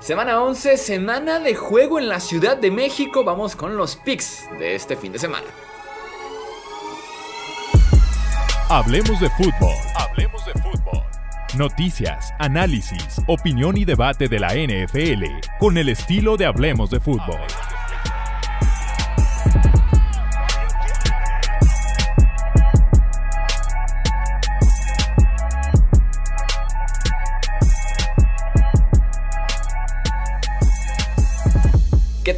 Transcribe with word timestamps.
Semana 0.00 0.40
11, 0.40 0.76
semana 0.76 1.40
de 1.40 1.56
juego 1.56 1.98
en 1.98 2.08
la 2.08 2.20
Ciudad 2.20 2.56
de 2.56 2.70
México. 2.70 3.24
Vamos 3.24 3.56
con 3.56 3.76
los 3.76 3.96
picks 3.96 4.48
de 4.58 4.76
este 4.76 4.96
fin 4.96 5.12
de 5.12 5.18
semana. 5.18 5.46
Hablemos 8.68 9.18
de 9.18 9.28
fútbol. 9.30 9.74
Hablemos 9.96 10.46
de 10.46 10.52
fútbol. 10.52 11.02
Noticias, 11.56 12.32
análisis, 12.38 13.20
opinión 13.26 13.76
y 13.76 13.84
debate 13.84 14.28
de 14.28 14.38
la 14.38 14.54
NFL 14.54 15.24
con 15.58 15.76
el 15.76 15.88
estilo 15.88 16.36
de 16.36 16.46
Hablemos 16.46 16.90
de 16.90 17.00
fútbol. 17.00 17.40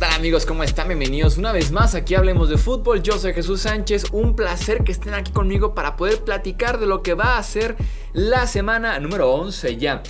Tal 0.01 0.13
amigos? 0.13 0.47
¿Cómo 0.47 0.63
están? 0.63 0.89
Bienvenidos 0.89 1.37
una 1.37 1.53
vez 1.53 1.73
más 1.73 1.95
aquí 1.95 2.15
Hablemos 2.15 2.49
de 2.49 2.57
Fútbol. 2.57 3.03
Yo 3.03 3.19
soy 3.19 3.35
Jesús 3.35 3.61
Sánchez. 3.61 4.05
Un 4.13 4.35
placer 4.35 4.83
que 4.83 4.93
estén 4.93 5.13
aquí 5.13 5.31
conmigo 5.31 5.75
para 5.75 5.97
poder 5.97 6.25
platicar 6.25 6.81
de 6.81 6.87
lo 6.87 7.03
que 7.03 7.13
va 7.13 7.37
a 7.37 7.43
ser 7.43 7.77
la 8.15 8.47
semana 8.47 8.99
número 8.99 9.31
11 9.31 9.77
ya. 9.77 10.03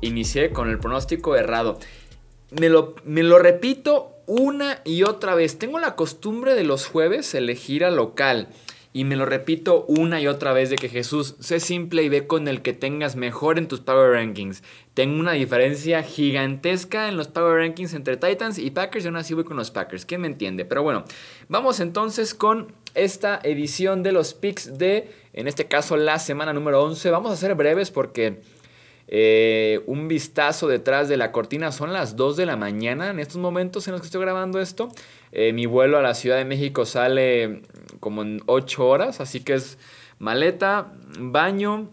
Inicié 0.00 0.50
con 0.50 0.70
el 0.70 0.78
pronóstico 0.78 1.36
errado. 1.36 1.78
Me 2.58 2.70
lo, 2.70 2.94
me 3.04 3.22
lo 3.22 3.38
repito 3.38 4.12
una 4.26 4.80
y 4.82 5.02
otra 5.02 5.34
vez. 5.34 5.58
Tengo 5.58 5.78
la 5.78 5.94
costumbre 5.94 6.54
de 6.54 6.64
los 6.64 6.86
jueves 6.86 7.34
elegir 7.34 7.84
a 7.84 7.90
local. 7.90 8.48
Y 8.96 9.02
me 9.02 9.16
lo 9.16 9.26
repito 9.26 9.84
una 9.88 10.20
y 10.20 10.28
otra 10.28 10.52
vez 10.52 10.70
de 10.70 10.76
que 10.76 10.88
Jesús, 10.88 11.34
sé 11.40 11.58
simple 11.58 12.04
y 12.04 12.08
ve 12.08 12.28
con 12.28 12.46
el 12.46 12.62
que 12.62 12.72
tengas 12.72 13.16
mejor 13.16 13.58
en 13.58 13.66
tus 13.66 13.80
Power 13.80 14.12
Rankings. 14.12 14.62
Tengo 14.94 15.18
una 15.18 15.32
diferencia 15.32 16.04
gigantesca 16.04 17.08
en 17.08 17.16
los 17.16 17.26
Power 17.26 17.58
Rankings 17.58 17.92
entre 17.92 18.16
Titans 18.16 18.56
y 18.56 18.70
Packers 18.70 19.04
y 19.04 19.08
aún 19.08 19.16
así 19.16 19.34
voy 19.34 19.42
con 19.42 19.56
los 19.56 19.72
Packers. 19.72 20.06
¿Quién 20.06 20.20
me 20.20 20.28
entiende? 20.28 20.64
Pero 20.64 20.84
bueno, 20.84 21.04
vamos 21.48 21.80
entonces 21.80 22.34
con 22.34 22.72
esta 22.94 23.40
edición 23.42 24.04
de 24.04 24.12
los 24.12 24.32
picks 24.32 24.78
de, 24.78 25.10
en 25.32 25.48
este 25.48 25.66
caso, 25.66 25.96
la 25.96 26.20
semana 26.20 26.52
número 26.52 26.80
11. 26.84 27.10
Vamos 27.10 27.32
a 27.32 27.36
ser 27.36 27.56
breves 27.56 27.90
porque... 27.90 28.42
Eh, 29.08 29.82
un 29.86 30.08
vistazo 30.08 30.68
detrás 30.68 31.08
de 31.08 31.16
la 31.16 31.32
cortina. 31.32 31.72
Son 31.72 31.92
las 31.92 32.16
2 32.16 32.36
de 32.36 32.46
la 32.46 32.56
mañana 32.56 33.10
en 33.10 33.18
estos 33.18 33.36
momentos 33.36 33.86
en 33.86 33.92
los 33.92 34.00
que 34.00 34.06
estoy 34.06 34.20
grabando 34.20 34.60
esto. 34.60 34.88
Eh, 35.32 35.52
mi 35.52 35.66
vuelo 35.66 35.98
a 35.98 36.02
la 36.02 36.14
Ciudad 36.14 36.36
de 36.36 36.44
México 36.44 36.86
sale 36.86 37.62
como 38.00 38.22
en 38.22 38.42
8 38.46 38.86
horas, 38.86 39.20
así 39.20 39.40
que 39.40 39.54
es 39.54 39.78
maleta, 40.18 40.92
baño, 41.18 41.90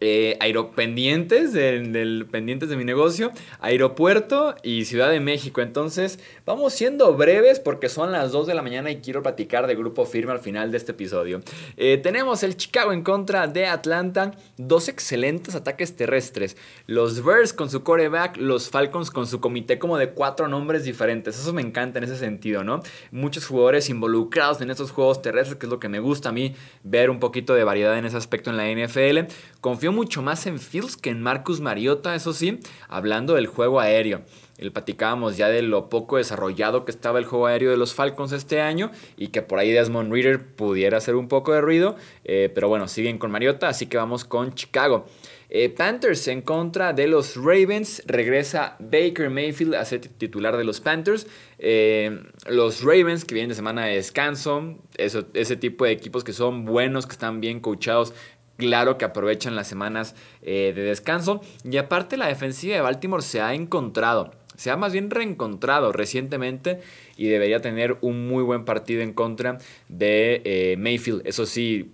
eh, 0.00 0.36
aeropendientes, 0.40 1.52
del, 1.52 2.26
pendientes 2.30 2.68
de 2.68 2.76
mi 2.76 2.84
negocio, 2.84 3.32
aeropuerto 3.60 4.54
y 4.62 4.84
Ciudad 4.84 5.10
de 5.10 5.20
México. 5.20 5.60
Entonces, 5.62 6.18
vamos 6.44 6.74
siendo 6.74 7.14
breves 7.14 7.60
porque 7.60 7.88
son 7.88 8.12
las 8.12 8.32
2 8.32 8.46
de 8.46 8.54
la 8.54 8.62
mañana 8.62 8.90
y 8.90 8.96
quiero 8.96 9.22
platicar 9.22 9.66
de 9.66 9.74
grupo 9.74 10.04
firme 10.04 10.32
al 10.32 10.40
final 10.40 10.70
de 10.70 10.76
este 10.76 10.92
episodio. 10.92 11.40
Eh, 11.76 11.98
tenemos 11.98 12.42
el 12.42 12.56
Chicago 12.56 12.92
en 12.92 13.02
contra 13.02 13.46
de 13.46 13.66
Atlanta, 13.66 14.32
dos 14.56 14.88
excelentes 14.88 15.54
ataques 15.54 15.96
terrestres. 15.96 16.56
Los 16.86 17.24
Bears 17.24 17.52
con 17.52 17.70
su 17.70 17.82
coreback, 17.82 18.36
los 18.36 18.68
Falcons 18.68 19.10
con 19.10 19.26
su 19.26 19.40
comité 19.40 19.78
como 19.78 19.96
de 19.96 20.10
cuatro 20.10 20.48
nombres 20.48 20.84
diferentes. 20.84 21.38
Eso 21.38 21.52
me 21.52 21.62
encanta 21.62 21.98
en 21.98 22.04
ese 22.04 22.16
sentido, 22.16 22.64
¿no? 22.64 22.82
Muchos 23.10 23.46
jugadores 23.46 23.88
involucrados 23.88 24.60
en 24.60 24.70
estos 24.70 24.90
juegos 24.90 25.22
terrestres, 25.22 25.58
que 25.58 25.66
es 25.66 25.70
lo 25.70 25.80
que 25.80 25.88
me 25.88 26.00
gusta 26.00 26.28
a 26.28 26.32
mí, 26.32 26.54
ver 26.82 27.10
un 27.10 27.18
poquito 27.18 27.54
de 27.54 27.64
variedad 27.64 27.96
en 27.96 28.04
ese 28.04 28.16
aspecto 28.16 28.50
en 28.50 28.56
la 28.56 28.66
NFL. 28.70 29.32
Confío 29.60 29.85
mucho 29.92 30.22
más 30.22 30.46
en 30.46 30.58
Fields 30.58 30.96
que 30.96 31.10
en 31.10 31.22
Marcus 31.22 31.60
Mariota, 31.60 32.14
eso 32.14 32.32
sí, 32.32 32.60
hablando 32.88 33.34
del 33.34 33.46
juego 33.46 33.80
aéreo. 33.80 34.22
El 34.58 34.72
platicábamos 34.72 35.36
ya 35.36 35.48
de 35.48 35.62
lo 35.62 35.90
poco 35.90 36.16
desarrollado 36.16 36.84
que 36.84 36.90
estaba 36.90 37.18
el 37.18 37.26
juego 37.26 37.46
aéreo 37.46 37.70
de 37.70 37.76
los 37.76 37.94
Falcons 37.94 38.32
este 38.32 38.60
año 38.60 38.90
y 39.16 39.28
que 39.28 39.42
por 39.42 39.58
ahí 39.58 39.70
Desmond 39.70 40.10
Reader 40.10 40.54
pudiera 40.54 40.96
hacer 40.96 41.14
un 41.14 41.28
poco 41.28 41.52
de 41.52 41.60
ruido, 41.60 41.96
eh, 42.24 42.50
pero 42.54 42.68
bueno, 42.68 42.88
siguen 42.88 43.18
con 43.18 43.30
Mariota, 43.30 43.68
así 43.68 43.86
que 43.86 43.98
vamos 43.98 44.24
con 44.24 44.54
Chicago. 44.54 45.06
Eh, 45.48 45.68
Panthers 45.68 46.26
en 46.28 46.42
contra 46.42 46.92
de 46.92 47.06
los 47.06 47.36
Ravens. 47.36 48.02
Regresa 48.06 48.76
Baker 48.80 49.30
Mayfield 49.30 49.74
a 49.74 49.84
ser 49.84 50.00
titular 50.00 50.56
de 50.56 50.64
los 50.64 50.80
Panthers. 50.80 51.26
Eh, 51.58 52.20
los 52.48 52.82
Ravens 52.82 53.24
que 53.24 53.34
vienen 53.34 53.50
de 53.50 53.54
semana 53.54 53.86
de 53.86 53.96
descanso. 53.96 54.76
ese 54.96 55.56
tipo 55.56 55.84
de 55.84 55.92
equipos 55.92 56.24
que 56.24 56.32
son 56.32 56.64
buenos, 56.64 57.06
que 57.06 57.12
están 57.12 57.40
bien 57.40 57.60
coachados, 57.60 58.12
Claro 58.56 58.98
que 58.98 59.04
aprovechan 59.04 59.54
las 59.54 59.68
semanas 59.68 60.14
eh, 60.42 60.72
de 60.74 60.82
descanso. 60.82 61.40
Y 61.64 61.76
aparte 61.76 62.16
la 62.16 62.26
defensiva 62.26 62.74
de 62.74 62.80
Baltimore 62.80 63.22
se 63.22 63.40
ha 63.40 63.54
encontrado. 63.54 64.32
Se 64.56 64.70
ha 64.70 64.76
más 64.76 64.92
bien 64.92 65.10
reencontrado 65.10 65.92
recientemente 65.92 66.80
y 67.16 67.26
debería 67.26 67.60
tener 67.60 67.98
un 68.00 68.26
muy 68.26 68.42
buen 68.42 68.64
partido 68.64 69.02
en 69.02 69.12
contra 69.12 69.58
de 69.88 70.40
eh, 70.44 70.76
Mayfield. 70.78 71.26
Eso 71.26 71.44
sí, 71.44 71.92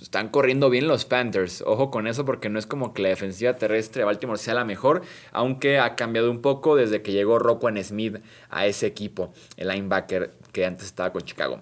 están 0.00 0.28
corriendo 0.28 0.70
bien 0.70 0.86
los 0.86 1.04
Panthers. 1.04 1.62
Ojo 1.66 1.90
con 1.90 2.06
eso 2.06 2.24
porque 2.24 2.48
no 2.48 2.58
es 2.60 2.66
como 2.66 2.94
que 2.94 3.02
la 3.02 3.08
defensiva 3.08 3.54
terrestre 3.54 4.00
de 4.00 4.04
Baltimore 4.04 4.38
sea 4.38 4.54
la 4.54 4.64
mejor, 4.64 5.02
aunque 5.32 5.80
ha 5.80 5.96
cambiado 5.96 6.30
un 6.30 6.40
poco 6.40 6.76
desde 6.76 7.02
que 7.02 7.12
llegó 7.12 7.40
Roquan 7.40 7.82
Smith 7.82 8.18
a 8.48 8.66
ese 8.66 8.86
equipo, 8.86 9.32
el 9.56 9.68
linebacker 9.68 10.32
que 10.52 10.66
antes 10.66 10.86
estaba 10.86 11.12
con 11.12 11.22
Chicago. 11.22 11.58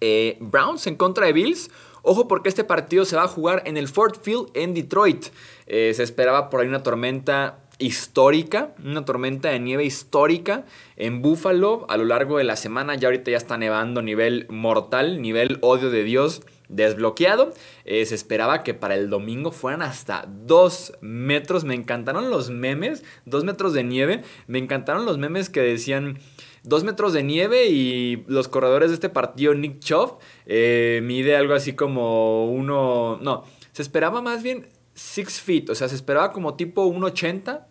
Eh, 0.00 0.36
Browns 0.40 0.88
en 0.88 0.96
contra 0.96 1.26
de 1.26 1.32
Bills. 1.32 1.70
Ojo 2.02 2.26
porque 2.26 2.48
este 2.48 2.64
partido 2.64 3.04
se 3.04 3.16
va 3.16 3.24
a 3.24 3.28
jugar 3.28 3.62
en 3.64 3.76
el 3.76 3.88
Ford 3.88 4.16
Field 4.20 4.50
en 4.54 4.74
Detroit. 4.74 5.26
Eh, 5.66 5.92
se 5.94 6.02
esperaba 6.02 6.50
por 6.50 6.60
ahí 6.60 6.68
una 6.68 6.82
tormenta 6.82 7.58
histórica, 7.78 8.74
una 8.84 9.04
tormenta 9.04 9.50
de 9.50 9.60
nieve 9.60 9.84
histórica 9.84 10.64
en 10.96 11.22
Buffalo 11.22 11.86
a 11.88 11.96
lo 11.96 12.04
largo 12.04 12.38
de 12.38 12.44
la 12.44 12.56
semana. 12.56 12.94
Ya 12.96 13.08
ahorita 13.08 13.30
ya 13.30 13.36
está 13.36 13.56
nevando 13.56 14.02
nivel 14.02 14.46
mortal, 14.50 15.22
nivel 15.22 15.58
odio 15.60 15.90
de 15.90 16.02
Dios 16.04 16.42
desbloqueado. 16.68 17.52
Eh, 17.84 18.04
se 18.06 18.14
esperaba 18.14 18.62
que 18.62 18.74
para 18.74 18.94
el 18.94 19.08
domingo 19.10 19.52
fueran 19.52 19.82
hasta 19.82 20.26
2 20.28 20.94
metros. 21.00 21.64
Me 21.64 21.74
encantaron 21.74 22.30
los 22.30 22.50
memes, 22.50 23.04
2 23.26 23.44
metros 23.44 23.74
de 23.74 23.84
nieve. 23.84 24.22
Me 24.46 24.58
encantaron 24.58 25.04
los 25.04 25.18
memes 25.18 25.50
que 25.50 25.60
decían... 25.60 26.18
2 26.64 26.84
metros 26.84 27.12
de 27.12 27.22
nieve 27.22 27.66
y 27.66 28.24
los 28.26 28.48
corredores 28.48 28.90
de 28.90 28.94
este 28.94 29.08
partido, 29.08 29.54
Nick 29.54 29.80
Chubb, 29.80 30.18
eh, 30.46 31.00
mide 31.02 31.36
algo 31.36 31.54
así 31.54 31.74
como 31.74 32.46
uno... 32.46 33.18
No, 33.20 33.44
se 33.72 33.82
esperaba 33.82 34.22
más 34.22 34.42
bien 34.42 34.66
6 34.94 35.40
feet, 35.40 35.70
o 35.70 35.74
sea, 35.74 35.88
se 35.88 35.94
esperaba 35.94 36.32
como 36.32 36.54
tipo 36.54 36.86
1,80 36.86 37.66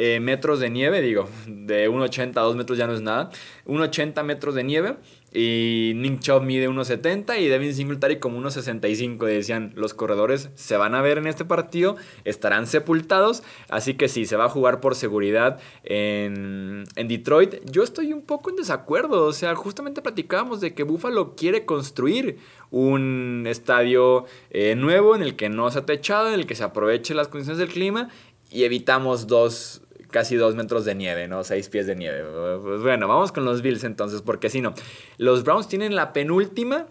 eh, 0.00 0.20
metros 0.20 0.60
de 0.60 0.70
nieve, 0.70 1.02
digo, 1.02 1.28
de 1.48 1.90
1,80 1.90 2.36
a 2.36 2.42
2 2.42 2.54
metros 2.54 2.78
ya 2.78 2.86
no 2.86 2.94
es 2.94 3.02
nada, 3.02 3.30
1,80 3.66 4.22
metros 4.22 4.54
de 4.54 4.62
nieve 4.62 4.94
y 5.32 5.92
Nick 5.96 6.20
Chubb 6.20 6.42
mide 6.42 6.70
1.70 6.70 7.38
y 7.40 7.48
Devin 7.48 7.74
Singletary 7.74 8.18
como 8.18 8.40
1.65. 8.40 9.26
Decían, 9.26 9.72
los 9.74 9.92
corredores 9.92 10.50
se 10.54 10.76
van 10.76 10.94
a 10.94 11.02
ver 11.02 11.18
en 11.18 11.26
este 11.26 11.44
partido, 11.44 11.96
estarán 12.24 12.68
sepultados. 12.68 13.42
Así 13.68 13.94
que 13.94 14.08
sí, 14.08 14.24
se 14.24 14.36
va 14.36 14.44
a 14.44 14.48
jugar 14.48 14.80
por 14.80 14.94
seguridad 14.94 15.58
en, 15.82 16.84
Detroit. 16.94 17.56
Yo 17.70 17.82
estoy 17.82 18.12
un 18.12 18.22
poco 18.22 18.50
en 18.50 18.56
desacuerdo. 18.56 19.26
O 19.26 19.32
sea, 19.32 19.54
justamente 19.54 20.00
platicábamos 20.00 20.60
de 20.60 20.74
que 20.74 20.84
Buffalo 20.84 21.34
quiere 21.34 21.66
construir 21.66 22.38
un 22.70 23.44
estadio 23.48 24.26
eh, 24.50 24.76
nuevo 24.76 25.16
en 25.16 25.22
el 25.22 25.34
que 25.34 25.48
no 25.48 25.70
se 25.72 25.80
ha 25.80 25.86
techado, 25.86 26.28
en 26.28 26.34
el 26.34 26.46
que 26.46 26.54
se 26.54 26.64
aproveche 26.64 27.14
las 27.14 27.28
condiciones 27.28 27.58
del 27.58 27.68
clima 27.68 28.08
y 28.50 28.64
evitamos 28.64 29.26
dos 29.26 29.82
casi 30.10 30.36
dos 30.36 30.54
metros 30.54 30.84
de 30.84 30.94
nieve, 30.94 31.28
¿no? 31.28 31.44
Seis 31.44 31.68
pies 31.68 31.86
de 31.86 31.96
nieve. 31.96 32.24
Pues 32.62 32.82
bueno, 32.82 33.08
vamos 33.08 33.32
con 33.32 33.44
los 33.44 33.62
Bills 33.62 33.84
entonces, 33.84 34.22
porque 34.22 34.50
si 34.50 34.60
no, 34.60 34.74
los 35.18 35.44
Browns 35.44 35.68
tienen 35.68 35.94
la 35.94 36.12
penúltima 36.12 36.86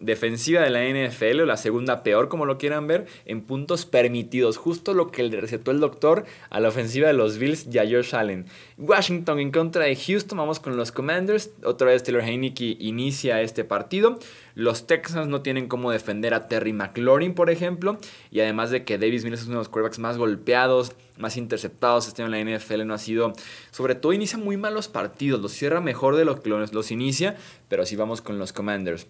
defensiva 0.00 0.62
de 0.62 0.70
la 0.70 0.84
NFL 0.84 1.40
o 1.40 1.46
la 1.46 1.56
segunda 1.56 2.02
peor 2.02 2.28
como 2.28 2.46
lo 2.46 2.58
quieran 2.58 2.86
ver 2.86 3.06
en 3.24 3.42
puntos 3.42 3.84
permitidos. 3.84 4.56
Justo 4.56 4.94
lo 4.94 5.10
que 5.10 5.22
le 5.22 5.40
recetó 5.40 5.70
el 5.70 5.80
doctor 5.80 6.24
a 6.50 6.60
la 6.60 6.68
ofensiva 6.68 7.08
de 7.08 7.14
los 7.14 7.38
Bills 7.38 7.66
y 7.72 7.78
a 7.78 7.82
Josh 7.82 8.14
Allen. 8.14 8.46
Washington 8.76 9.40
en 9.40 9.50
contra 9.50 9.84
de 9.84 9.96
Houston 9.96 10.38
vamos 10.38 10.60
con 10.60 10.76
los 10.76 10.92
Commanders. 10.92 11.50
Otra 11.64 11.88
vez 11.88 12.02
Taylor 12.02 12.22
Heineke 12.22 12.76
inicia 12.78 13.42
este 13.42 13.64
partido. 13.64 14.18
Los 14.54 14.86
Texans 14.86 15.28
no 15.28 15.42
tienen 15.42 15.68
cómo 15.68 15.90
defender 15.90 16.34
a 16.34 16.48
Terry 16.48 16.72
McLaurin 16.72 17.34
por 17.34 17.50
ejemplo 17.50 17.98
y 18.30 18.40
además 18.40 18.70
de 18.70 18.84
que 18.84 18.98
Davis 18.98 19.24
Mills 19.24 19.40
es 19.40 19.46
uno 19.46 19.56
de 19.56 19.60
los 19.60 19.68
quarterbacks 19.68 19.98
más 19.98 20.16
golpeados 20.16 20.92
más 21.16 21.36
interceptados 21.36 22.06
este 22.06 22.22
año 22.22 22.34
en 22.34 22.48
la 22.48 22.58
NFL 22.58 22.86
no 22.86 22.94
ha 22.94 22.98
sido 22.98 23.32
sobre 23.72 23.96
todo 23.96 24.12
inicia 24.12 24.38
muy 24.38 24.56
mal 24.56 24.74
los 24.74 24.88
partidos 24.88 25.40
los 25.40 25.52
cierra 25.52 25.80
mejor 25.80 26.16
de 26.16 26.24
lo 26.24 26.40
que 26.40 26.48
los, 26.48 26.72
los 26.72 26.90
inicia 26.90 27.36
pero 27.68 27.82
así 27.82 27.96
vamos 27.96 28.20
con 28.20 28.38
los 28.38 28.52
Commanders 28.52 29.06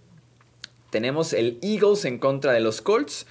tenemos 0.90 1.32
el 1.32 1.58
Eagles 1.62 2.04
en 2.04 2.18
contra 2.18 2.52
de 2.52 2.60
los 2.60 2.80
Colts. 2.80 3.26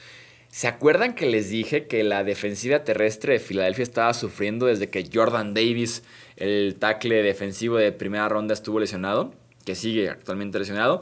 ¿Se 0.50 0.68
acuerdan 0.68 1.14
que 1.14 1.26
les 1.26 1.50
dije 1.50 1.88
que 1.88 2.04
la 2.04 2.24
defensiva 2.24 2.84
terrestre 2.84 3.34
de 3.34 3.40
Filadelfia 3.40 3.84
estaba 3.84 4.14
sufriendo 4.14 4.66
desde 4.66 4.90
que 4.90 5.10
Jordan 5.14 5.54
Davis, 5.54 6.04
el 6.38 6.76
tackle 6.80 7.22
defensivo 7.22 7.78
de 7.78 7.92
primera 7.92 8.30
ronda, 8.30 8.54
estuvo 8.54 8.80
lesionado? 8.80 9.34
Que 9.66 9.76
sigue 9.76 10.10
actualmente 10.10 10.58
lesionado. 10.58 11.02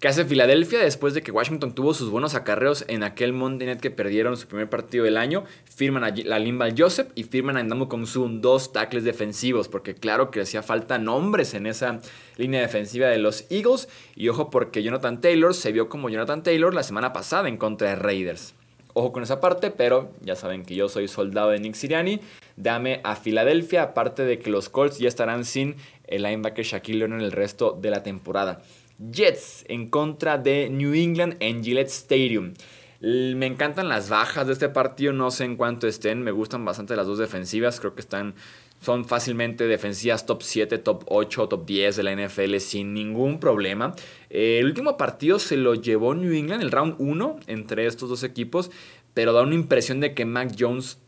¿Qué 0.00 0.08
hace 0.08 0.24
Filadelfia 0.24 0.78
después 0.78 1.12
de 1.12 1.20
que 1.20 1.30
Washington 1.30 1.74
tuvo 1.74 1.92
sus 1.92 2.08
buenos 2.08 2.34
acarreos 2.34 2.86
en 2.88 3.02
aquel 3.02 3.34
Monday 3.34 3.66
Night 3.66 3.80
que 3.80 3.90
perdieron 3.90 4.34
su 4.38 4.46
primer 4.46 4.70
partido 4.70 5.04
del 5.04 5.18
año? 5.18 5.44
Firman 5.66 6.04
a 6.04 6.14
la 6.24 6.38
Limbal 6.38 6.74
Joseph 6.74 7.08
y 7.14 7.24
firman 7.24 7.58
a 7.58 7.62
Ndamu 7.62 8.06
Zoom 8.06 8.40
dos 8.40 8.72
tackles 8.72 9.04
defensivos, 9.04 9.68
porque 9.68 9.94
claro 9.94 10.30
que 10.30 10.40
hacía 10.40 10.62
falta 10.62 10.96
nombres 10.96 11.52
en 11.52 11.66
esa 11.66 12.00
línea 12.38 12.62
defensiva 12.62 13.08
de 13.08 13.18
los 13.18 13.44
Eagles. 13.50 13.90
Y 14.16 14.30
ojo, 14.30 14.48
porque 14.48 14.82
Jonathan 14.82 15.20
Taylor 15.20 15.52
se 15.52 15.70
vio 15.70 15.90
como 15.90 16.08
Jonathan 16.08 16.42
Taylor 16.42 16.72
la 16.72 16.82
semana 16.82 17.12
pasada 17.12 17.50
en 17.50 17.58
contra 17.58 17.90
de 17.90 17.96
Raiders. 17.96 18.54
Ojo 18.94 19.12
con 19.12 19.22
esa 19.22 19.38
parte, 19.38 19.70
pero 19.70 20.12
ya 20.22 20.34
saben 20.34 20.64
que 20.64 20.76
yo 20.76 20.88
soy 20.88 21.08
soldado 21.08 21.50
de 21.50 21.58
Nick 21.58 21.74
Siriani. 21.74 22.20
Dame 22.56 23.02
a 23.04 23.16
Filadelfia, 23.16 23.82
aparte 23.82 24.24
de 24.24 24.38
que 24.38 24.48
los 24.48 24.70
Colts 24.70 24.98
ya 24.98 25.08
estarán 25.08 25.44
sin 25.44 25.76
el 26.06 26.22
linebacker 26.22 26.64
Shaquille 26.64 27.00
Leonard 27.00 27.20
el 27.20 27.32
resto 27.32 27.78
de 27.78 27.90
la 27.90 28.02
temporada. 28.02 28.62
Jets 29.00 29.64
en 29.68 29.88
contra 29.88 30.38
de 30.38 30.68
New 30.68 30.94
England 30.94 31.36
en 31.40 31.64
Gillette 31.64 31.88
Stadium. 31.88 32.52
Me 33.00 33.46
encantan 33.46 33.88
las 33.88 34.10
bajas 34.10 34.46
de 34.46 34.52
este 34.52 34.68
partido, 34.68 35.14
no 35.14 35.30
sé 35.30 35.44
en 35.44 35.56
cuánto 35.56 35.86
estén, 35.86 36.22
me 36.22 36.32
gustan 36.32 36.64
bastante 36.66 36.94
las 36.96 37.06
dos 37.06 37.18
defensivas, 37.18 37.80
creo 37.80 37.94
que 37.94 38.02
están 38.02 38.34
son 38.80 39.04
fácilmente 39.04 39.66
defensivas 39.66 40.24
top 40.26 40.42
7, 40.42 40.78
top 40.78 41.04
8, 41.06 41.48
top 41.48 41.66
10 41.66 41.96
de 41.96 42.02
la 42.02 42.14
NFL 42.14 42.56
sin 42.58 42.94
ningún 42.94 43.38
problema. 43.38 43.94
el 44.30 44.64
último 44.64 44.96
partido 44.96 45.38
se 45.38 45.56
lo 45.56 45.74
llevó 45.74 46.14
New 46.14 46.32
England, 46.32 46.62
el 46.62 46.70
round 46.70 46.96
1 46.98 47.40
entre 47.46 47.86
estos 47.86 48.08
dos 48.08 48.22
equipos, 48.22 48.70
pero 49.14 49.32
da 49.32 49.42
una 49.42 49.54
impresión 49.54 50.00
de 50.00 50.14
que 50.14 50.24
Mac 50.24 50.54
Jones 50.58 50.98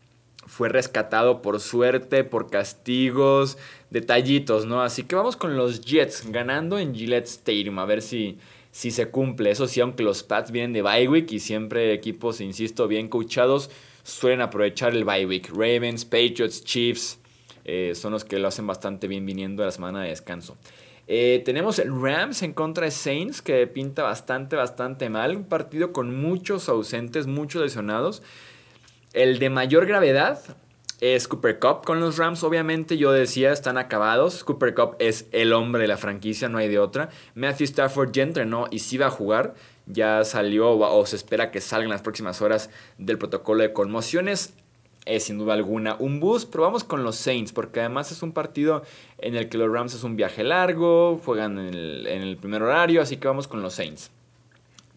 fue 0.45 0.69
rescatado 0.69 1.41
por 1.41 1.59
suerte, 1.59 2.23
por 2.23 2.49
castigos, 2.49 3.57
detallitos, 3.89 4.65
¿no? 4.65 4.81
Así 4.81 5.03
que 5.03 5.15
vamos 5.15 5.35
con 5.35 5.57
los 5.57 5.81
Jets 5.81 6.31
ganando 6.31 6.79
en 6.79 6.93
Gillette 6.93 7.27
Stadium, 7.27 7.79
a 7.79 7.85
ver 7.85 8.01
si, 8.01 8.37
si 8.71 8.91
se 8.91 9.09
cumple. 9.09 9.51
Eso 9.51 9.67
sí, 9.67 9.81
aunque 9.81 10.03
los 10.03 10.23
Pats 10.23 10.51
vienen 10.51 10.73
de 10.73 10.81
bye 10.81 11.07
week 11.07 11.31
y 11.31 11.39
siempre 11.39 11.93
equipos, 11.93 12.41
insisto, 12.41 12.87
bien 12.87 13.07
coachados, 13.07 13.69
suelen 14.03 14.41
aprovechar 14.41 14.93
el 14.93 15.05
bye 15.05 15.25
week. 15.25 15.49
Ravens, 15.49 16.05
Patriots, 16.05 16.63
Chiefs 16.63 17.19
eh, 17.65 17.93
son 17.95 18.11
los 18.11 18.25
que 18.25 18.39
lo 18.39 18.47
hacen 18.47 18.67
bastante 18.67 19.07
bien 19.07 19.25
viniendo 19.25 19.63
a 19.63 19.67
la 19.67 19.71
semana 19.71 20.01
de 20.01 20.09
descanso. 20.09 20.57
Eh, 21.07 21.41
tenemos 21.43 21.79
el 21.79 21.89
Rams 22.01 22.43
en 22.43 22.53
contra 22.53 22.85
de 22.85 22.91
Saints, 22.91 23.41
que 23.41 23.67
pinta 23.67 24.03
bastante, 24.03 24.55
bastante 24.55 25.09
mal. 25.09 25.35
Un 25.35 25.43
partido 25.43 25.91
con 25.91 26.15
muchos 26.15 26.69
ausentes, 26.69 27.27
muchos 27.27 27.61
lesionados. 27.61 28.21
El 29.13 29.37
de 29.37 29.51
mayor 29.51 29.85
gravedad 29.85 30.39
es 30.99 31.27
Cooper 31.27 31.59
Cup 31.59 31.83
con 31.85 31.99
los 31.99 32.17
Rams. 32.17 32.43
Obviamente 32.43 32.97
yo 32.97 33.11
decía, 33.11 33.51
están 33.51 33.77
acabados. 33.77 34.43
Cooper 34.43 34.73
Cup 34.73 34.95
es 34.97 35.27
el 35.31 35.53
hombre 35.53 35.83
de 35.83 35.87
la 35.87 35.97
franquicia, 35.97 36.49
no 36.49 36.57
hay 36.57 36.67
de 36.67 36.79
otra. 36.79 37.09
Matthew 37.35 37.65
Stafford 37.65 38.11
ya 38.11 38.23
entrenó 38.23 38.65
y 38.71 38.79
sí 38.79 38.97
va 38.97 39.05
a 39.07 39.11
jugar. 39.11 39.53
Ya 39.85 40.23
salió 40.23 40.71
o 40.71 41.05
se 41.05 41.15
espera 41.15 41.51
que 41.51 41.61
salga 41.61 41.83
en 41.83 41.91
las 41.91 42.01
próximas 42.01 42.41
horas 42.41 42.71
del 42.97 43.19
protocolo 43.19 43.61
de 43.61 43.71
conmociones. 43.71 44.55
Es 45.05 45.25
sin 45.25 45.37
duda 45.37 45.53
alguna 45.53 45.95
un 45.99 46.19
boost, 46.19 46.49
pero 46.51 46.63
vamos 46.63 46.83
con 46.83 47.03
los 47.03 47.15
Saints, 47.15 47.51
porque 47.51 47.81
además 47.81 48.11
es 48.11 48.23
un 48.23 48.31
partido 48.31 48.83
en 49.19 49.35
el 49.35 49.47
que 49.47 49.59
los 49.59 49.71
Rams 49.71 49.93
es 49.93 50.03
un 50.03 50.15
viaje 50.15 50.43
largo, 50.43 51.21
juegan 51.23 51.59
en 51.59 51.73
el, 51.73 52.07
en 52.07 52.21
el 52.23 52.37
primer 52.37 52.63
horario, 52.63 53.01
así 53.01 53.17
que 53.17 53.27
vamos 53.27 53.47
con 53.47 53.61
los 53.61 53.73
Saints. 53.73 54.09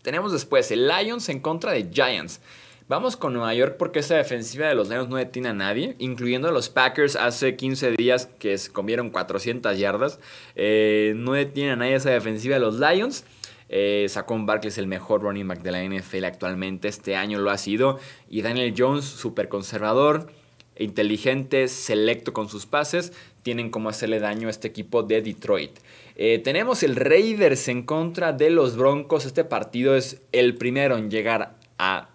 Tenemos 0.01 0.33
después 0.33 0.71
el 0.71 0.87
Lions 0.89 1.29
en 1.29 1.41
contra 1.41 1.73
de 1.73 1.91
Giants. 1.93 2.41
Vamos 2.89 3.17
con 3.17 3.33
Nueva 3.33 3.53
York 3.53 3.75
porque 3.79 3.99
esa 3.99 4.15
defensiva 4.15 4.69
de 4.69 4.77
los 4.77 4.89
Lions 4.89 5.09
no 5.09 5.17
detiene 5.17 5.49
a 5.49 5.53
nadie, 5.53 5.97
incluyendo 5.99 6.47
a 6.47 6.53
los 6.53 6.69
Packers 6.69 7.17
hace 7.17 7.57
15 7.57 7.91
días 7.91 8.27
que 8.39 8.57
se 8.59 8.71
comieron 8.71 9.11
400 9.11 9.77
yardas. 9.77 10.21
Eh, 10.55 11.13
no 11.17 11.33
detiene 11.33 11.73
a 11.73 11.77
nadie 11.77 11.97
esa 11.97 12.11
defensiva 12.11 12.55
de 12.55 12.61
los 12.61 12.79
Lions. 12.79 13.25
Eh, 13.69 14.07
Saquon 14.09 14.47
Barkley 14.47 14.69
es 14.69 14.79
el 14.79 14.87
mejor 14.87 15.23
running 15.23 15.49
back 15.49 15.63
de 15.63 15.73
la 15.73 15.83
NFL 15.83 16.27
actualmente. 16.27 16.87
Este 16.87 17.17
año 17.17 17.41
lo 17.41 17.51
ha 17.51 17.59
sido. 17.59 17.99
Y 18.31 18.43
Daniel 18.43 18.73
Jones, 18.79 19.05
súper 19.05 19.49
conservador, 19.49 20.29
inteligente, 20.77 21.67
selecto 21.67 22.33
con 22.33 22.49
sus 22.49 22.67
pases. 22.67 23.13
Tienen 23.43 23.71
como 23.71 23.89
hacerle 23.89 24.21
daño 24.21 24.47
a 24.47 24.53
este 24.53 24.69
equipo 24.69 25.03
de 25.03 25.23
Detroit. 25.23 25.73
Eh, 26.15 26.39
tenemos 26.39 26.85
el 26.85 26.95
Raiders 26.95 27.67
en 27.67 27.83
contra 27.83 28.33
de 28.33 28.51
los 28.51 28.77
Broncos. 28.77 29.27
Este 29.27 29.43
partido 29.43 29.97
es 29.97 30.23
el 30.31 30.55
primero 30.55 30.97
en 30.97 31.11
llegar 31.11 31.57
a 31.79 32.11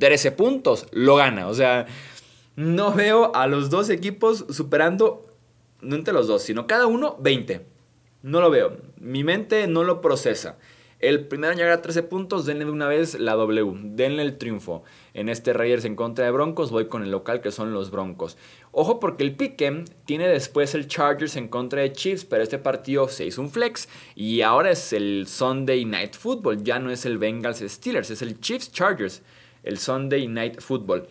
13 0.00 0.32
puntos, 0.32 0.86
lo 0.90 1.14
gana. 1.14 1.46
O 1.46 1.54
sea, 1.54 1.86
no 2.56 2.92
veo 2.92 3.34
a 3.36 3.46
los 3.46 3.70
dos 3.70 3.88
equipos 3.90 4.44
superando, 4.50 5.26
no 5.80 5.94
entre 5.94 6.12
los 6.12 6.26
dos, 6.26 6.42
sino 6.42 6.66
cada 6.66 6.86
uno 6.86 7.16
20. 7.20 7.64
No 8.22 8.40
lo 8.40 8.50
veo. 8.50 8.76
Mi 8.98 9.22
mente 9.22 9.68
no 9.68 9.84
lo 9.84 10.00
procesa. 10.00 10.58
El 10.98 11.26
primero 11.26 11.52
en 11.52 11.58
llegar 11.58 11.72
a 11.72 11.80
13 11.80 12.02
puntos, 12.02 12.44
denle 12.44 12.66
de 12.66 12.70
una 12.70 12.86
vez 12.86 13.18
la 13.18 13.32
W, 13.32 13.72
denle 13.94 14.22
el 14.22 14.36
triunfo. 14.36 14.84
En 15.14 15.30
este 15.30 15.54
Raiders 15.54 15.86
en 15.86 15.96
contra 15.96 16.26
de 16.26 16.30
Broncos, 16.30 16.70
voy 16.70 16.88
con 16.88 17.02
el 17.02 17.10
local 17.10 17.40
que 17.40 17.50
son 17.50 17.72
los 17.72 17.90
Broncos. 17.90 18.36
Ojo 18.70 19.00
porque 19.00 19.24
el 19.24 19.34
pique 19.34 19.84
tiene 20.04 20.28
después 20.28 20.74
el 20.74 20.88
Chargers 20.88 21.36
en 21.36 21.48
contra 21.48 21.80
de 21.80 21.92
Chiefs, 21.92 22.26
pero 22.26 22.42
este 22.42 22.58
partido 22.58 23.08
se 23.08 23.24
hizo 23.24 23.40
un 23.40 23.50
flex 23.50 23.88
y 24.14 24.42
ahora 24.42 24.72
es 24.72 24.92
el 24.92 25.24
Sunday 25.26 25.86
Night 25.86 26.16
Football, 26.16 26.62
ya 26.62 26.78
no 26.78 26.90
es 26.90 27.06
el 27.06 27.16
Bengals 27.16 27.64
Steelers, 27.66 28.10
es 28.10 28.20
el 28.20 28.38
Chiefs 28.38 28.70
Chargers 28.70 29.22
el 29.62 29.78
Sunday 29.78 30.26
Night 30.28 30.60
Football. 30.60 31.06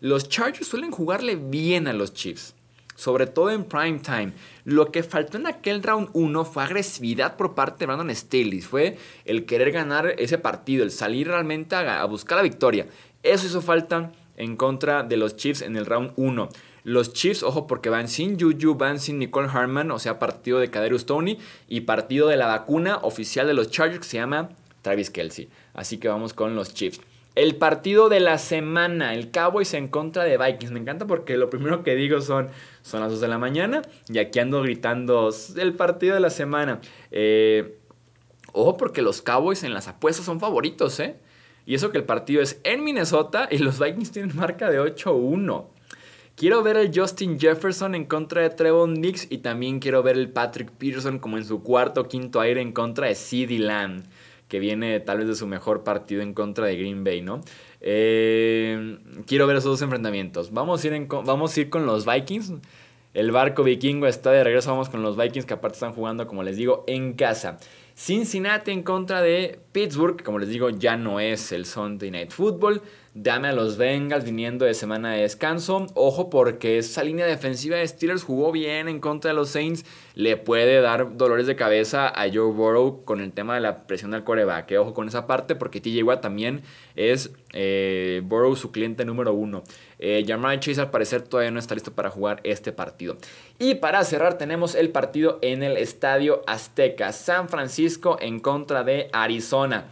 Los 0.00 0.28
Chargers 0.28 0.66
suelen 0.66 0.90
jugarle 0.90 1.36
bien 1.36 1.86
a 1.86 1.92
los 1.92 2.12
Chiefs, 2.12 2.54
sobre 2.96 3.26
todo 3.28 3.50
en 3.50 3.64
prime 3.64 4.00
time. 4.00 4.32
Lo 4.64 4.90
que 4.90 5.04
faltó 5.04 5.36
en 5.36 5.46
aquel 5.46 5.80
round 5.80 6.08
1 6.12 6.44
fue 6.44 6.64
agresividad 6.64 7.36
por 7.36 7.54
parte 7.54 7.80
de 7.80 7.86
Brandon 7.86 8.10
Staley, 8.10 8.62
fue 8.62 8.98
el 9.24 9.46
querer 9.46 9.70
ganar 9.70 10.14
ese 10.18 10.38
partido, 10.38 10.82
el 10.82 10.90
salir 10.90 11.28
realmente 11.28 11.76
a, 11.76 12.04
buscar 12.06 12.36
la 12.36 12.42
victoria. 12.42 12.88
Eso 13.22 13.46
hizo 13.46 13.62
falta 13.62 14.10
en 14.36 14.56
contra 14.56 15.04
de 15.04 15.16
los 15.16 15.36
Chiefs 15.36 15.62
en 15.62 15.76
el 15.76 15.86
round 15.86 16.12
1. 16.16 16.48
Los 16.84 17.12
Chiefs, 17.12 17.44
ojo, 17.44 17.68
porque 17.68 17.90
van 17.90 18.08
sin 18.08 18.40
Juju, 18.40 18.74
van 18.74 18.98
sin 18.98 19.20
Nicole 19.20 19.48
Harman, 19.48 19.92
o 19.92 20.00
sea, 20.00 20.18
partido 20.18 20.58
de 20.58 20.68
Caderus 20.68 21.06
Tony 21.06 21.38
y 21.68 21.82
partido 21.82 22.26
de 22.26 22.36
la 22.36 22.46
vacuna 22.46 22.96
oficial 23.02 23.46
de 23.46 23.54
los 23.54 23.70
Chargers 23.70 24.00
que 24.00 24.04
se 24.04 24.16
llama 24.16 24.48
Travis 24.82 25.10
Kelsey. 25.10 25.48
Así 25.74 25.98
que 25.98 26.08
vamos 26.08 26.34
con 26.34 26.56
los 26.56 26.74
Chiefs. 26.74 27.00
El 27.34 27.56
partido 27.56 28.10
de 28.10 28.20
la 28.20 28.36
semana, 28.36 29.14
el 29.14 29.30
Cowboys 29.30 29.72
en 29.72 29.88
contra 29.88 30.24
de 30.24 30.36
Vikings. 30.36 30.70
Me 30.70 30.80
encanta 30.80 31.06
porque 31.06 31.38
lo 31.38 31.48
primero 31.48 31.82
que 31.82 31.94
digo 31.94 32.20
son, 32.20 32.48
son 32.82 33.00
las 33.00 33.10
2 33.10 33.22
de 33.22 33.28
la 33.28 33.38
mañana 33.38 33.82
y 34.08 34.18
aquí 34.18 34.38
ando 34.38 34.60
gritando 34.60 35.30
el 35.56 35.74
partido 35.74 36.14
de 36.14 36.20
la 36.20 36.28
semana. 36.28 36.80
Eh, 37.10 37.78
ojo 38.52 38.76
porque 38.76 39.00
los 39.00 39.22
Cowboys 39.22 39.62
en 39.62 39.72
las 39.72 39.88
apuestas 39.88 40.26
son 40.26 40.40
favoritos, 40.40 41.00
¿eh? 41.00 41.16
Y 41.64 41.74
eso 41.74 41.90
que 41.90 41.98
el 41.98 42.04
partido 42.04 42.42
es 42.42 42.60
en 42.64 42.84
Minnesota 42.84 43.48
y 43.50 43.58
los 43.58 43.78
Vikings 43.78 44.12
tienen 44.12 44.36
marca 44.36 44.68
de 44.68 44.80
8-1. 44.80 45.68
Quiero 46.36 46.62
ver 46.62 46.76
el 46.76 46.90
Justin 46.94 47.38
Jefferson 47.38 47.94
en 47.94 48.04
contra 48.04 48.42
de 48.42 48.50
Trevon 48.50 48.94
Nix 48.94 49.26
y 49.30 49.38
también 49.38 49.78
quiero 49.78 50.02
ver 50.02 50.18
el 50.18 50.30
Patrick 50.30 50.70
Peterson 50.70 51.18
como 51.18 51.38
en 51.38 51.44
su 51.44 51.62
cuarto 51.62 52.02
o 52.02 52.08
quinto 52.08 52.40
aire 52.40 52.60
en 52.60 52.72
contra 52.72 53.06
de 53.06 53.14
CeeDee 53.14 53.58
Lamb 53.58 54.02
que 54.52 54.58
viene 54.58 55.00
tal 55.00 55.16
vez 55.16 55.28
de 55.28 55.34
su 55.34 55.46
mejor 55.46 55.82
partido 55.82 56.20
en 56.20 56.34
contra 56.34 56.66
de 56.66 56.76
Green 56.76 57.04
Bay, 57.04 57.22
¿no? 57.22 57.40
Eh, 57.80 58.98
quiero 59.26 59.46
ver 59.46 59.56
esos 59.56 59.70
dos 59.70 59.80
enfrentamientos. 59.80 60.52
Vamos 60.52 60.84
a, 60.84 60.88
ir 60.88 61.06
vamos 61.08 61.56
a 61.56 61.60
ir 61.62 61.70
con 61.70 61.86
los 61.86 62.04
Vikings. 62.04 62.52
El 63.14 63.30
barco 63.30 63.64
vikingo 63.64 64.06
está 64.06 64.30
de 64.30 64.44
regreso. 64.44 64.70
Vamos 64.70 64.90
con 64.90 65.00
los 65.00 65.16
Vikings 65.16 65.46
que 65.46 65.54
aparte 65.54 65.76
están 65.76 65.94
jugando, 65.94 66.26
como 66.26 66.42
les 66.42 66.58
digo, 66.58 66.84
en 66.86 67.14
casa. 67.14 67.60
Cincinnati 68.04 68.72
en 68.72 68.82
contra 68.82 69.22
de 69.22 69.60
Pittsburgh, 69.70 70.24
como 70.24 70.40
les 70.40 70.48
digo 70.48 70.70
ya 70.70 70.96
no 70.96 71.20
es 71.20 71.52
el 71.52 71.66
Sunday 71.66 72.10
Night 72.10 72.32
Football. 72.32 72.82
Dame 73.14 73.48
a 73.48 73.52
los 73.52 73.76
Bengals 73.76 74.24
viniendo 74.24 74.64
de 74.64 74.72
semana 74.72 75.12
de 75.12 75.20
descanso. 75.20 75.86
Ojo 75.94 76.30
porque 76.30 76.78
esa 76.78 77.04
línea 77.04 77.26
defensiva 77.26 77.76
de 77.76 77.86
Steelers 77.86 78.24
jugó 78.24 78.52
bien 78.52 78.88
en 78.88 79.00
contra 79.00 79.30
de 79.30 79.34
los 79.34 79.50
Saints. 79.50 79.84
Le 80.14 80.38
puede 80.38 80.80
dar 80.80 81.18
dolores 81.18 81.46
de 81.46 81.54
cabeza 81.54 82.08
a 82.08 82.28
Joe 82.32 82.50
Burrow 82.52 83.04
con 83.04 83.20
el 83.20 83.32
tema 83.32 83.54
de 83.54 83.60
la 83.60 83.86
presión 83.86 84.12
del 84.12 84.24
coreback. 84.24 84.72
Ojo 84.80 84.94
con 84.94 85.08
esa 85.08 85.26
parte 85.26 85.54
porque 85.54 85.80
TJ 85.80 86.02
Watt 86.04 86.22
también 86.22 86.62
es 86.96 87.32
eh, 87.52 88.22
Burrow 88.24 88.56
su 88.56 88.72
cliente 88.72 89.04
número 89.04 89.34
uno. 89.34 89.62
Eh, 89.98 90.24
Chase 90.24 90.80
al 90.80 90.90
parecer 90.90 91.20
todavía 91.22 91.50
no 91.50 91.58
está 91.58 91.74
listo 91.74 91.92
para 91.92 92.08
jugar 92.08 92.40
este 92.44 92.72
partido. 92.72 93.18
Y 93.58 93.74
para 93.74 94.02
cerrar 94.04 94.38
tenemos 94.38 94.74
el 94.74 94.88
partido 94.88 95.38
en 95.42 95.62
el 95.62 95.76
Estadio 95.76 96.42
Azteca. 96.46 97.12
San 97.12 97.50
Francisco 97.50 97.91
en 98.20 98.40
contra 98.40 98.84
de 98.84 99.08
Arizona. 99.12 99.88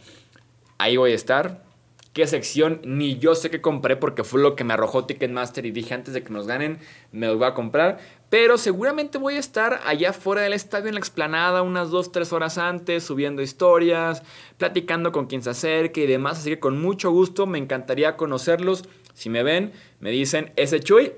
Ahí 0.78 0.96
voy 0.96 1.12
a 1.12 1.14
estar 1.14 1.70
qué 2.12 2.26
sección, 2.26 2.80
ni 2.84 3.18
yo 3.18 3.34
sé 3.34 3.50
qué 3.50 3.60
compré 3.60 3.96
porque 3.96 4.24
fue 4.24 4.40
lo 4.40 4.56
que 4.56 4.64
me 4.64 4.74
arrojó 4.74 5.04
Ticketmaster 5.04 5.64
y 5.64 5.70
dije 5.70 5.94
antes 5.94 6.14
de 6.14 6.22
que 6.22 6.32
nos 6.32 6.46
ganen, 6.46 6.78
me 7.12 7.26
lo 7.26 7.38
voy 7.38 7.46
a 7.46 7.54
comprar. 7.54 7.98
Pero 8.28 8.58
seguramente 8.58 9.18
voy 9.18 9.34
a 9.34 9.38
estar 9.40 9.80
allá 9.84 10.12
fuera 10.12 10.42
del 10.42 10.52
estadio 10.52 10.88
en 10.88 10.94
la 10.94 11.00
explanada 11.00 11.62
unas 11.62 11.90
2-3 11.90 12.32
horas 12.32 12.58
antes, 12.58 13.04
subiendo 13.04 13.42
historias, 13.42 14.22
platicando 14.56 15.12
con 15.12 15.26
quien 15.26 15.42
se 15.42 15.50
acerque 15.50 16.04
y 16.04 16.06
demás. 16.06 16.38
Así 16.38 16.50
que 16.50 16.60
con 16.60 16.80
mucho 16.80 17.10
gusto 17.10 17.46
me 17.46 17.58
encantaría 17.58 18.16
conocerlos. 18.16 18.84
Si 19.14 19.30
me 19.30 19.42
ven, 19.42 19.72
me 19.98 20.10
dicen, 20.10 20.52
ese 20.56 20.80
Chuy, 20.80 21.12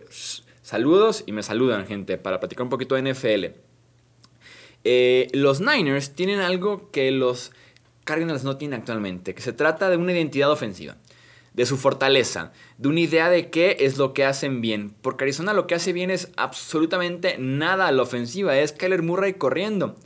saludos 0.63 1.25
y 1.27 1.33
me 1.33 1.43
saludan, 1.43 1.87
gente, 1.87 2.17
para 2.17 2.41
platicar 2.41 2.65
un 2.65 2.71
poquito 2.71 2.95
de 2.95 3.13
NFL. 3.13 3.72
Eh, 4.85 5.29
los 5.33 5.61
Niners 5.61 6.15
tienen 6.15 6.41
algo 6.41 6.91
que 6.91 7.11
los 7.11 7.53
Cardinals 8.05 8.45
no 8.45 8.57
tiene 8.57 8.77
actualmente, 8.77 9.35
que 9.35 9.43
se 9.43 9.53
trata 9.53 9.89
de 9.89 9.97
una 9.97 10.13
identidad 10.13 10.51
ofensiva, 10.51 10.97
de 11.55 11.67
su 11.67 11.77
fortaleza, 11.77 12.53
de 12.79 12.89
una 12.89 13.01
idea 13.01 13.29
de 13.29 13.51
qué 13.51 13.77
es 13.81 13.99
lo 13.99 14.13
que 14.13 14.25
hacen 14.25 14.61
bien. 14.61 14.95
Porque 15.03 15.25
Arizona 15.25 15.53
lo 15.53 15.67
que 15.67 15.75
hace 15.75 15.93
bien 15.93 16.11
es 16.11 16.31
absolutamente 16.37 17.37
nada 17.39 17.87
a 17.87 17.93
la 17.93 18.03
ofensiva, 18.03 18.59
es 18.59 18.73
Kyler 18.73 19.03
Murray 19.03 19.35
corriendo. 19.35 19.97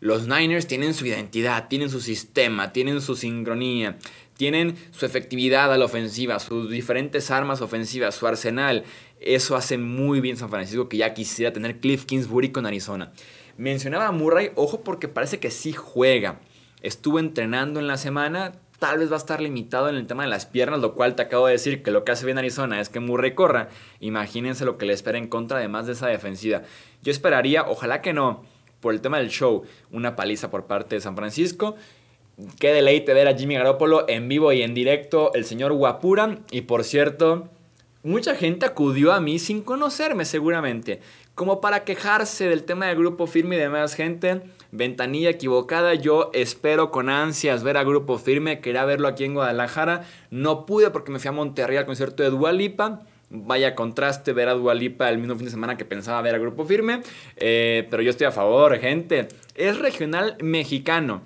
Los 0.00 0.28
Niners 0.28 0.66
tienen 0.66 0.92
su 0.92 1.06
identidad, 1.06 1.68
tienen 1.68 1.88
su 1.88 2.00
sistema, 2.00 2.72
tienen 2.72 3.00
su 3.00 3.16
sincronía, 3.16 3.96
tienen 4.36 4.76
su 4.90 5.06
efectividad 5.06 5.72
a 5.72 5.78
la 5.78 5.86
ofensiva, 5.86 6.38
sus 6.40 6.70
diferentes 6.70 7.30
armas 7.30 7.62
ofensivas, 7.62 8.14
su 8.14 8.26
arsenal. 8.26 8.84
Eso 9.18 9.56
hace 9.56 9.78
muy 9.78 10.20
bien 10.20 10.36
San 10.36 10.50
Francisco 10.50 10.88
que 10.88 10.98
ya 10.98 11.14
quisiera 11.14 11.52
tener 11.52 11.78
Cliff 11.78 12.04
Kingsbury 12.04 12.50
con 12.50 12.66
Arizona. 12.66 13.12
Mencionaba 13.56 14.08
a 14.08 14.12
Murray, 14.12 14.50
ojo 14.56 14.82
porque 14.82 15.08
parece 15.08 15.38
que 15.38 15.50
sí 15.50 15.72
juega. 15.72 16.40
Estuvo 16.82 17.18
entrenando 17.18 17.80
en 17.80 17.86
la 17.86 17.96
semana, 17.96 18.52
tal 18.78 18.98
vez 18.98 19.10
va 19.10 19.14
a 19.14 19.18
estar 19.18 19.40
limitado 19.40 19.88
en 19.88 19.94
el 19.94 20.06
tema 20.06 20.24
de 20.24 20.28
las 20.28 20.44
piernas, 20.44 20.80
lo 20.80 20.94
cual 20.94 21.14
te 21.14 21.22
acabo 21.22 21.46
de 21.46 21.52
decir 21.52 21.82
que 21.82 21.90
lo 21.90 22.04
que 22.04 22.12
hace 22.12 22.26
bien 22.26 22.38
Arizona 22.38 22.80
es 22.80 22.88
que 22.88 23.00
Murray 23.00 23.34
corra. 23.34 23.68
Imagínense 24.00 24.64
lo 24.64 24.76
que 24.76 24.86
le 24.86 24.92
espera 24.92 25.18
en 25.18 25.28
contra 25.28 25.58
además 25.58 25.86
de 25.86 25.92
esa 25.92 26.08
defensiva. 26.08 26.62
Yo 27.02 27.12
esperaría, 27.12 27.64
ojalá 27.66 28.02
que 28.02 28.12
no, 28.12 28.44
por 28.80 28.92
el 28.92 29.00
tema 29.00 29.18
del 29.18 29.30
show, 29.30 29.62
una 29.92 30.16
paliza 30.16 30.50
por 30.50 30.66
parte 30.66 30.96
de 30.96 31.00
San 31.00 31.16
Francisco. 31.16 31.76
Qué 32.58 32.72
deleite 32.72 33.14
ver 33.14 33.28
a 33.28 33.36
Jimmy 33.36 33.54
Garoppolo 33.54 34.08
en 34.08 34.28
vivo 34.28 34.52
y 34.52 34.62
en 34.62 34.74
directo, 34.74 35.32
el 35.34 35.44
señor 35.44 35.72
Guapura. 35.72 36.40
Y 36.50 36.62
por 36.62 36.82
cierto, 36.82 37.48
mucha 38.02 38.34
gente 38.34 38.66
acudió 38.66 39.12
a 39.12 39.20
mí 39.20 39.38
sin 39.38 39.62
conocerme 39.62 40.24
seguramente, 40.24 41.00
como 41.34 41.60
para 41.60 41.84
quejarse 41.84 42.48
del 42.48 42.64
tema 42.64 42.86
del 42.86 42.98
grupo 42.98 43.26
firme 43.26 43.56
y 43.56 43.58
demás 43.58 43.94
gente. 43.94 44.42
Ventanilla 44.70 45.30
equivocada, 45.30 45.94
yo 45.94 46.30
espero 46.32 46.90
con 46.90 47.08
ansias 47.08 47.62
ver 47.62 47.76
a 47.76 47.84
Grupo 47.84 48.18
Firme, 48.18 48.60
quería 48.60 48.84
verlo 48.84 49.06
aquí 49.06 49.24
en 49.24 49.34
Guadalajara, 49.34 50.04
no 50.30 50.66
pude 50.66 50.90
porque 50.90 51.12
me 51.12 51.20
fui 51.20 51.28
a 51.28 51.32
Monterrey 51.32 51.76
al 51.76 51.86
concierto 51.86 52.24
de 52.24 52.30
Dualipa, 52.30 53.02
vaya 53.30 53.76
contraste 53.76 54.32
ver 54.32 54.48
a 54.48 54.54
Dualipa 54.54 55.08
el 55.08 55.18
mismo 55.18 55.36
fin 55.36 55.44
de 55.44 55.52
semana 55.52 55.76
que 55.76 55.84
pensaba 55.84 56.20
ver 56.22 56.34
a 56.34 56.38
Grupo 56.38 56.64
Firme, 56.64 57.02
eh, 57.36 57.86
pero 57.88 58.02
yo 58.02 58.10
estoy 58.10 58.26
a 58.26 58.32
favor, 58.32 58.76
gente, 58.78 59.28
es 59.54 59.78
regional 59.78 60.36
mexicano, 60.40 61.22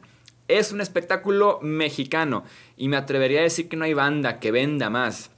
es 0.47 0.71
un 0.71 0.83
espectáculo 0.83 1.59
mexicano 1.63 2.45
y 2.77 2.89
me 2.89 2.99
atrevería 2.99 3.41
a 3.41 3.45
decir 3.45 3.71
que 3.71 3.77
no 3.77 3.87
hay 3.87 3.95
banda 3.95 4.41
que 4.41 4.51
venda 4.51 4.91
más, 4.91 5.31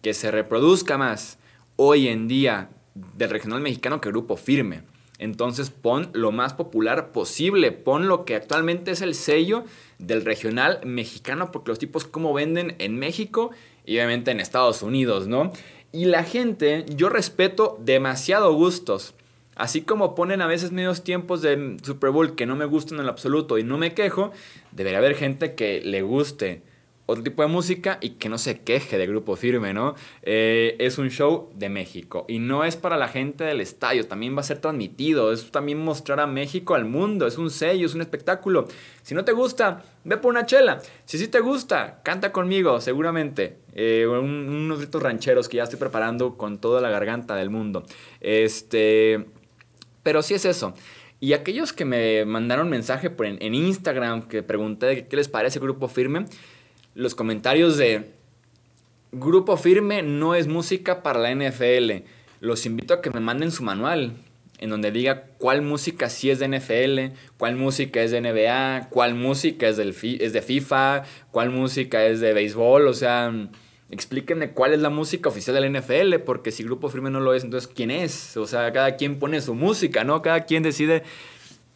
que 0.00 0.14
se 0.14 0.30
reproduzca 0.30 0.96
más 0.96 1.38
hoy 1.76 2.08
en 2.08 2.28
día 2.28 2.70
del 3.16 3.30
regional 3.30 3.60
mexicano 3.60 4.00
que 4.00 4.10
grupo 4.10 4.36
firme. 4.36 4.82
Entonces 5.18 5.70
pon 5.70 6.10
lo 6.12 6.30
más 6.30 6.54
popular 6.54 7.10
posible, 7.10 7.72
pon 7.72 8.06
lo 8.06 8.24
que 8.24 8.36
actualmente 8.36 8.92
es 8.92 9.02
el 9.02 9.14
sello 9.14 9.64
del 9.98 10.24
regional 10.24 10.80
mexicano, 10.84 11.50
porque 11.50 11.70
los 11.72 11.80
tipos 11.80 12.04
como 12.04 12.32
venden 12.32 12.76
en 12.78 12.96
México 12.96 13.50
y 13.84 13.96
obviamente 13.96 14.30
en 14.30 14.38
Estados 14.38 14.82
Unidos, 14.82 15.26
¿no? 15.26 15.52
Y 15.90 16.04
la 16.04 16.22
gente, 16.22 16.84
yo 16.94 17.08
respeto 17.08 17.78
demasiado 17.80 18.52
gustos. 18.52 19.14
Así 19.56 19.82
como 19.82 20.14
ponen 20.14 20.40
a 20.40 20.46
veces 20.46 20.70
medios 20.70 21.02
tiempos 21.02 21.42
de 21.42 21.78
Super 21.82 22.10
Bowl 22.10 22.36
que 22.36 22.46
no 22.46 22.54
me 22.54 22.64
gustan 22.64 23.00
en 23.00 23.06
absoluto 23.06 23.58
y 23.58 23.64
no 23.64 23.76
me 23.76 23.94
quejo, 23.94 24.30
debería 24.70 24.98
haber 24.98 25.16
gente 25.16 25.56
que 25.56 25.80
le 25.80 26.02
guste 26.02 26.62
otro 27.10 27.24
tipo 27.24 27.40
de 27.40 27.48
música 27.48 27.96
y 28.02 28.10
que 28.10 28.28
no 28.28 28.36
se 28.36 28.60
queje 28.60 28.98
de 28.98 29.06
grupo 29.06 29.34
firme, 29.34 29.72
¿no? 29.72 29.94
Eh, 30.22 30.76
es 30.78 30.98
un 30.98 31.08
show 31.08 31.50
de 31.54 31.70
México 31.70 32.26
y 32.28 32.38
no 32.38 32.64
es 32.64 32.76
para 32.76 32.98
la 32.98 33.08
gente 33.08 33.44
del 33.44 33.62
estadio, 33.62 34.06
también 34.06 34.36
va 34.36 34.40
a 34.40 34.44
ser 34.44 34.58
transmitido, 34.58 35.32
es 35.32 35.50
también 35.50 35.78
mostrar 35.78 36.20
a 36.20 36.26
México 36.26 36.74
al 36.74 36.84
mundo, 36.84 37.26
es 37.26 37.38
un 37.38 37.50
sello, 37.50 37.86
es 37.86 37.94
un 37.94 38.02
espectáculo. 38.02 38.68
Si 39.02 39.14
no 39.14 39.24
te 39.24 39.32
gusta, 39.32 39.82
ve 40.04 40.18
por 40.18 40.30
una 40.30 40.44
chela. 40.44 40.82
Si 41.06 41.16
sí 41.16 41.28
te 41.28 41.40
gusta, 41.40 42.00
canta 42.02 42.30
conmigo, 42.30 42.78
seguramente. 42.82 43.56
Eh, 43.74 44.06
unos 44.06 44.78
gritos 44.78 45.02
rancheros 45.02 45.48
que 45.48 45.56
ya 45.56 45.62
estoy 45.62 45.78
preparando 45.78 46.36
con 46.36 46.58
toda 46.58 46.82
la 46.82 46.90
garganta 46.90 47.36
del 47.36 47.48
mundo. 47.48 47.84
Este 48.20 49.24
pero 50.02 50.22
sí 50.22 50.34
es 50.34 50.44
eso. 50.44 50.74
Y 51.20 51.32
aquellos 51.32 51.72
que 51.72 51.84
me 51.84 52.24
mandaron 52.24 52.70
mensaje 52.70 53.10
por 53.10 53.26
en, 53.26 53.54
Instagram, 53.54 54.28
que 54.28 54.42
pregunté 54.42 55.06
qué 55.08 55.16
les 55.16 55.28
parece 55.28 55.58
Grupo 55.58 55.88
Firme, 55.88 56.26
los 56.94 57.14
comentarios 57.14 57.76
de 57.76 58.10
Grupo 59.12 59.56
Firme 59.56 60.02
no 60.02 60.34
es 60.34 60.46
música 60.46 61.02
para 61.02 61.18
la 61.18 61.34
NFL. 61.34 62.04
Los 62.40 62.66
invito 62.66 62.94
a 62.94 63.00
que 63.02 63.10
me 63.10 63.20
manden 63.20 63.50
su 63.50 63.62
manual, 63.62 64.12
en 64.58 64.70
donde 64.70 64.90
diga 64.90 65.26
cuál 65.38 65.62
música 65.62 66.08
sí 66.08 66.30
es 66.30 66.38
de 66.38 66.48
NFL, 66.48 67.16
cuál 67.36 67.56
música 67.56 68.02
es 68.02 68.10
de 68.10 68.20
NBA, 68.20 68.88
cuál 68.90 69.14
música 69.14 69.68
es, 69.68 69.76
del 69.76 69.94
es 70.20 70.32
de 70.32 70.42
FIFA, 70.42 71.04
cuál 71.30 71.50
música 71.50 72.04
es 72.06 72.20
de 72.20 72.32
béisbol, 72.32 72.86
o 72.86 72.94
sea 72.94 73.32
explíquenme 73.90 74.50
cuál 74.50 74.74
es 74.74 74.80
la 74.80 74.90
música 74.90 75.28
oficial 75.28 75.56
del 75.56 75.72
NFL, 75.72 76.16
porque 76.24 76.50
si 76.50 76.62
Grupo 76.62 76.88
Firme 76.88 77.10
no 77.10 77.20
lo 77.20 77.34
es, 77.34 77.44
entonces 77.44 77.70
¿quién 77.74 77.90
es? 77.90 78.36
O 78.36 78.46
sea, 78.46 78.70
cada 78.72 78.96
quien 78.96 79.18
pone 79.18 79.40
su 79.40 79.54
música, 79.54 80.04
¿no? 80.04 80.20
Cada 80.20 80.44
quien 80.44 80.62
decide 80.62 81.04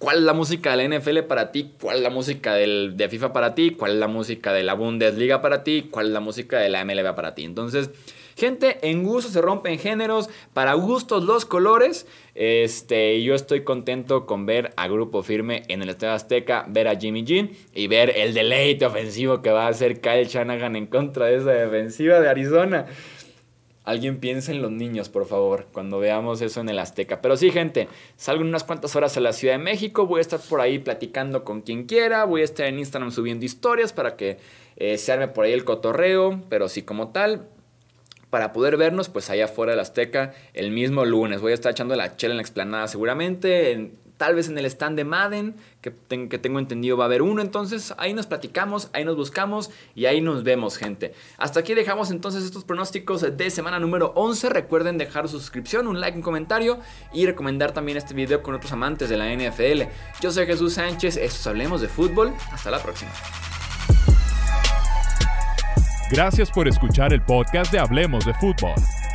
cuál 0.03 0.19
es 0.19 0.23
la 0.25 0.33
música 0.33 0.77
de 0.77 0.89
la 0.89 0.99
NFL 0.99 1.21
para 1.29 1.53
ti, 1.53 1.71
cuál 1.81 1.99
es 1.99 2.03
la 2.03 2.11
música 2.11 2.55
del, 2.55 2.97
de 2.97 3.09
FIFA 3.09 3.33
para 3.33 3.55
ti, 3.55 3.71
cuál 3.71 3.93
es 3.93 3.99
la 3.99 4.09
música 4.09 4.53
de 4.53 4.65
la 4.65 4.75
Bundesliga 4.75 5.41
para 5.41 5.63
ti, 5.63 5.87
cuál 5.93 6.07
es 6.07 6.13
la 6.13 6.19
música 6.19 6.59
de 6.59 6.69
la 6.71 6.85
MLB 6.85 7.15
para 7.15 7.37
ti. 7.37 7.45
Entonces, 7.45 7.89
Gente, 8.35 8.79
en 8.81 9.05
gusto 9.05 9.31
se 9.31 9.43
rompen 9.43 9.79
géneros, 9.79 10.31
para 10.55 10.73
gustos 10.73 11.25
los 11.25 11.45
colores. 11.45 12.07
Este, 12.35 13.23
yo 13.23 13.35
estoy 13.35 13.63
contento 13.63 14.25
con 14.25 14.47
ver 14.47 14.73
a 14.77 14.89
Grupo 14.89 15.23
Firme 15.23 15.65
en 15.69 15.83
el 15.83 15.91
Estadio 15.91 16.15
Azteca, 16.15 16.65
ver 16.67 16.89
a 16.89 16.97
Jimmy 16.97 17.25
Jean 17.25 17.51
y 17.75 17.89
ver 17.89 18.11
el 18.17 18.33
deleite 18.33 18.87
ofensivo 18.87 19.43
que 19.43 19.51
va 19.51 19.67
a 19.67 19.69
hacer 19.69 20.01
Kyle 20.01 20.25
Shanahan 20.25 20.77
en 20.77 20.87
contra 20.87 21.27
de 21.27 21.37
esa 21.37 21.51
defensiva 21.51 22.21
de 22.21 22.31
Arizona. 22.31 22.87
Alguien 23.85 24.19
piensa 24.19 24.53
en 24.53 24.63
los 24.63 24.71
niños, 24.71 25.09
por 25.09 25.27
favor, 25.27 25.67
cuando 25.73 25.99
veamos 25.99 26.41
eso 26.41 26.61
en 26.61 26.69
el 26.69 26.79
Azteca. 26.79 27.21
Pero 27.21 27.37
sí, 27.37 27.51
gente, 27.51 27.89
salgo 28.17 28.43
en 28.43 28.49
unas 28.49 28.63
cuantas 28.63 28.95
horas 28.95 29.17
a 29.17 29.21
la 29.21 29.33
Ciudad 29.33 29.55
de 29.55 29.59
México. 29.59 30.07
Voy 30.07 30.19
a 30.19 30.21
estar 30.21 30.39
por 30.39 30.61
ahí 30.61 30.79
platicando 30.79 31.43
con 31.43 31.63
quien 31.63 31.85
quiera. 31.87 32.25
Voy 32.25 32.43
a 32.43 32.45
estar 32.45 32.67
en 32.67 32.79
Instagram 32.79 33.11
subiendo 33.11 33.45
historias 33.45 33.93
para 33.93 34.17
que 34.17 34.39
eh, 34.77 34.99
se 34.99 35.11
arme 35.11 35.27
por 35.29 35.45
ahí 35.45 35.53
el 35.53 35.65
cotorreo. 35.65 36.41
Pero 36.49 36.69
sí, 36.69 36.83
como 36.83 37.09
tal, 37.09 37.49
para 38.31 38.53
poder 38.53 38.77
vernos, 38.77 39.09
pues 39.09 39.29
allá 39.31 39.47
afuera 39.47 39.75
la 39.75 39.83
Azteca 39.83 40.33
el 40.55 40.71
mismo 40.71 41.05
lunes. 41.05 41.41
Voy 41.41 41.51
a 41.51 41.55
estar 41.55 41.73
echando 41.73 41.97
la 41.97 42.17
chela 42.17 42.35
en 42.35 42.37
la 42.37 42.43
explanada 42.43 42.87
seguramente, 42.87 43.91
tal 44.23 44.37
vez 44.37 44.49
en 44.49 44.57
el 44.57 44.67
stand 44.67 44.97
de 44.97 45.03
Madden, 45.03 45.57
que, 45.81 45.91
tengo 45.91 46.61
entendido 46.61 46.97
va 46.97 47.03
a 47.03 47.07
haber 47.07 47.23
uno. 47.23 47.43
Entonces 47.43 47.93
ahí 47.99 48.15
nos 48.15 48.29
platicamos, 48.29 48.89
ahí 48.93 49.05
nos 49.05 49.17
buscamos 49.17 49.73
y 49.97 50.07
ahí 50.07 50.21
nos 50.21 50.45
vemos, 50.45 50.77
gente. 50.77 51.13
Hasta 51.39 51.59
aquí 51.59 51.75
dejamos 51.75 52.13
entonces 52.13 52.45
estos 52.45 52.63
pronósticos 52.63 53.37
de 53.37 53.51
semana 53.51 53.81
número 53.81 54.13
11. 54.15 54.51
Recuerden 54.51 54.97
dejar 54.97 55.29
su 55.29 55.41
suscripción, 55.41 55.89
un 55.89 56.01
like, 56.01 56.17
un 56.17 56.23
comentario 56.23 56.79
y 57.13 57.27
recomendar 57.27 57.73
también 57.73 57.99
este 57.99 58.15
video 58.15 58.45
con 58.45 58.55
otros 58.55 58.71
amantes 58.71 59.09
de 59.09 59.17
la 59.17 59.27
NFL. 59.35 59.91
Yo 60.21 60.31
soy 60.31 60.47
Jesús 60.47 60.75
Sánchez, 60.75 61.17
estos 61.17 61.45
Hablemos 61.49 61.81
de 61.81 61.89
Fútbol. 61.89 62.33
Hasta 62.53 62.71
la 62.71 62.81
próxima. 62.81 63.11
Gracias 66.13 66.49
por 66.49 66.69
escuchar 66.69 67.13
el 67.13 67.23
podcast 67.23 67.73
de 67.73 67.81
Hablemos 67.81 68.25
de 68.25 68.35
Fútbol. 68.35 68.75